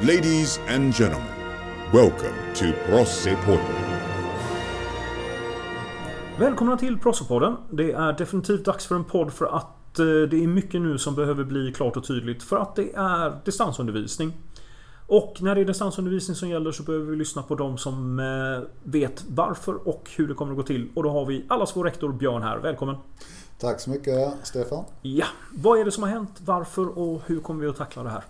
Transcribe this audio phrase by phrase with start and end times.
[0.00, 1.28] Ladies and gentlemen,
[1.92, 3.74] welcome to Prossepodden.
[6.38, 7.56] Välkomna till Prossepodden.
[7.70, 11.14] Det är definitivt dags för en podd för att eh, det är mycket nu som
[11.14, 14.32] behöver bli klart och tydligt för att det är distansundervisning.
[15.06, 18.68] Och när det är distansundervisning som gäller så behöver vi lyssna på de som eh,
[18.82, 20.88] vet varför och hur det kommer att gå till.
[20.94, 22.58] Och då har vi allas vår rektor Björn här.
[22.58, 22.96] Välkommen!
[23.60, 24.84] Tack så mycket Stefan.
[25.02, 26.40] Ja, vad är det som har hänt?
[26.44, 28.24] Varför och hur kommer vi att tackla det här?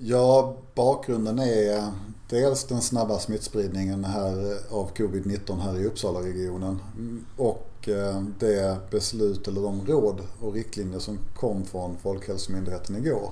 [0.00, 1.88] Ja, bakgrunden är eh,
[2.28, 8.90] dels den snabba smittspridningen här eh, av covid-19 här i Uppsala-regionen mm, och eh, det
[8.90, 13.30] beslut eller de råd och riktlinjer som kom från Folkhälsomyndigheten igår.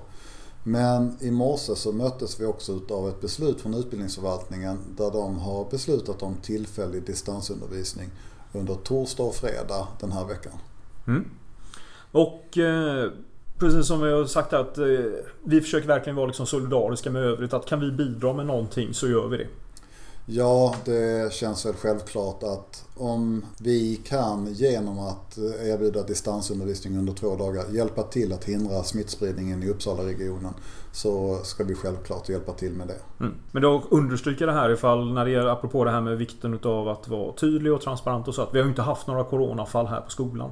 [0.64, 5.70] Men i morse så möttes vi också av ett beslut från utbildningsförvaltningen där de har
[5.70, 8.10] beslutat om tillfällig distansundervisning
[8.52, 10.52] under torsdag och fredag den här veckan.
[11.06, 11.30] Mm.
[12.12, 13.12] Och eh,
[13.62, 14.84] precis som vi har sagt att eh,
[15.44, 17.52] vi försöker verkligen vara liksom solidariska med övrigt.
[17.52, 19.46] Att kan vi bidra med någonting så gör vi det.
[20.26, 27.36] Ja, det känns väl självklart att om vi kan genom att erbjuda distansundervisning under två
[27.36, 30.54] dagar hjälpa till att hindra smittspridningen i Uppsala-regionen
[30.92, 33.24] så ska vi självklart hjälpa till med det.
[33.24, 33.34] Mm.
[33.52, 36.88] Men då understryker det här ifall när det gäller apropå det här med vikten utav
[36.88, 39.86] att vara tydlig och transparent och så att vi har ju inte haft några coronafall
[39.86, 40.50] här på skolan.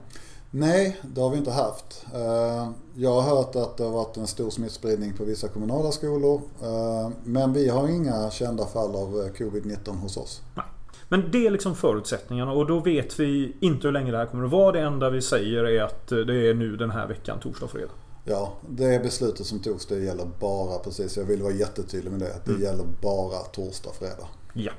[0.50, 2.06] Nej, det har vi inte haft.
[2.14, 6.40] Eh, jag har hört att det har varit en stor smittspridning på vissa kommunala skolor.
[6.62, 10.42] Eh, men vi har inga kända fall av eh, covid-19 hos oss.
[10.54, 10.64] Nej.
[11.08, 14.44] Men det är liksom förutsättningarna och då vet vi inte hur länge det här kommer
[14.44, 14.72] att vara.
[14.72, 17.92] Det enda vi säger är att det är nu den här veckan, torsdag och fredag.
[18.24, 21.16] Ja, det beslutet som togs det gäller bara precis.
[21.16, 22.34] Jag vill vara jättetydlig med det.
[22.44, 22.62] Det mm.
[22.62, 24.28] gäller bara torsdag, fredag.
[24.54, 24.72] Ja.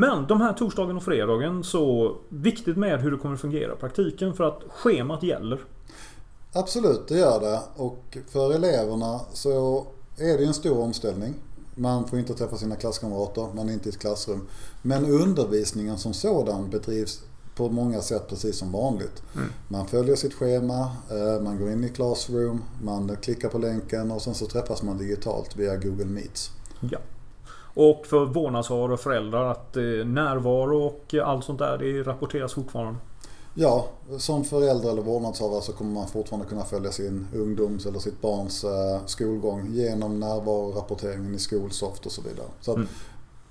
[0.00, 3.76] Men de här torsdagen och fredagen så viktigt med hur det kommer att fungera i
[3.76, 5.60] praktiken för att schemat gäller.
[6.52, 7.60] Absolut, det gör det.
[7.76, 11.34] Och för eleverna så är det en stor omställning.
[11.74, 14.46] Man får inte träffa sina klasskamrater, man är inte i ett klassrum.
[14.82, 17.22] Men undervisningen som sådan bedrivs
[17.56, 19.22] på många sätt precis som vanligt.
[19.34, 19.48] Mm.
[19.68, 24.22] Man följer sitt schema, eh, man går in i Classroom, man klickar på länken och
[24.22, 26.50] sen så träffas man digitalt via Google Meets.
[26.80, 26.98] Ja.
[27.74, 32.98] Och för vårdnadshavare och föräldrar att eh, närvaro och allt sånt där det rapporteras fortfarande.
[33.54, 33.88] Ja,
[34.18, 38.64] som förälder eller vårdnadshavare så kommer man fortfarande kunna följa sin ungdoms eller sitt barns
[38.64, 42.46] eh, skolgång genom närvarorapporteringen i Skolsoft och så vidare.
[42.60, 42.88] Så mm.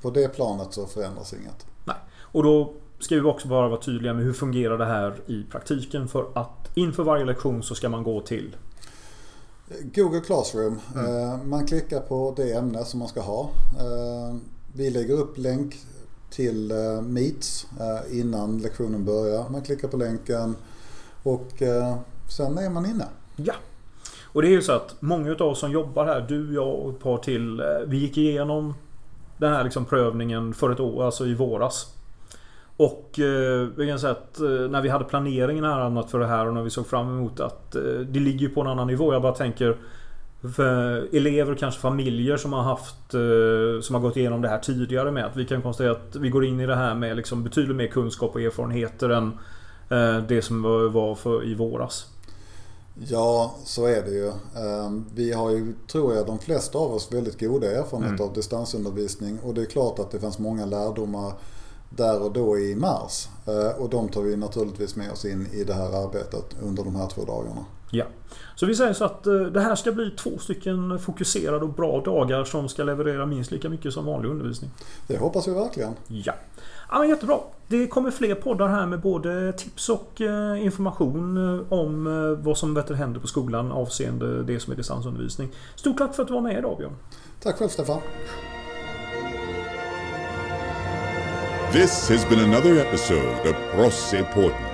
[0.01, 1.65] på det planet så förändras inget.
[1.85, 1.95] Nej.
[2.21, 6.07] Och då ska vi också bara vara tydliga med hur fungerar det här i praktiken
[6.07, 8.55] för att inför varje lektion så ska man gå till
[9.83, 10.79] Google Classroom.
[10.95, 11.49] Mm.
[11.49, 13.49] Man klickar på det ämne som man ska ha.
[13.79, 14.35] Eh,
[14.73, 15.75] vi lägger upp länk
[16.29, 17.67] till eh, Meets
[18.11, 19.49] innan lektionen börjar.
[19.49, 20.55] Man klickar på länken
[21.23, 21.63] och
[22.37, 23.05] sen är man inne.
[23.35, 23.53] Ja.
[24.23, 26.89] Och det är ju så att många av oss som jobbar här, du, jag och
[26.89, 27.61] ett par till.
[27.87, 28.73] Vi gick igenom
[29.37, 31.87] den här liksom prövningen för ett år, alltså i våras.
[32.79, 36.27] Och eh, vi kan säga att eh, när vi hade planeringen här annat för det
[36.27, 38.87] här och när vi såg fram emot att eh, det ligger ju på en annan
[38.87, 39.13] nivå.
[39.13, 39.77] Jag bara tänker
[41.11, 45.11] elever och kanske familjer som har haft eh, Som har gått igenom det här tidigare
[45.11, 47.75] med att vi kan konstatera att vi går in i det här med liksom betydligt
[47.75, 49.31] mer kunskap och erfarenheter än
[49.89, 50.61] eh, det som
[50.93, 52.05] var för i våras.
[53.07, 54.31] Ja, så är det ju.
[54.63, 58.29] Ehm, vi har ju, tror jag, de flesta av oss väldigt goda erfarenheter mm.
[58.29, 61.33] av distansundervisning och det är klart att det fanns många lärdomar
[61.89, 63.27] där och då i mars.
[63.47, 66.95] Eh, och de tar vi naturligtvis med oss in i det här arbetet under de
[66.95, 67.65] här två dagarna.
[67.91, 68.05] Ja.
[68.55, 72.01] Så vi säger så att eh, det här ska bli två stycken fokuserade och bra
[72.01, 74.71] dagar som ska leverera minst lika mycket som vanlig undervisning.
[75.07, 75.93] Det hoppas vi verkligen.
[76.07, 76.33] Ja.
[76.91, 77.37] Ja men jättebra.
[77.67, 81.37] Det kommer fler poddar här med både tips och eh, information
[81.69, 82.05] om
[82.43, 85.49] vad som bättre händer på skolan avseende det som är distansundervisning.
[85.75, 86.95] Stort tack för att du var med idag Björn.
[87.41, 87.99] Tack själv Stefan.
[91.71, 94.68] This has been another episode of Prosse.